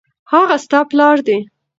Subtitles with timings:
[0.31, 1.37] هغه ستا پلار دی